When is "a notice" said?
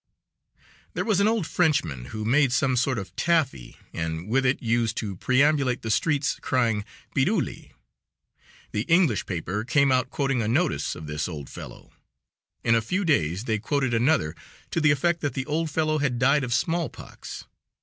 10.41-10.95